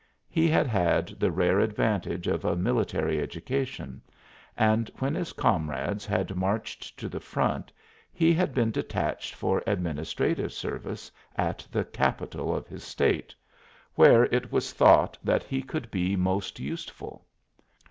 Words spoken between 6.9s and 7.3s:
to the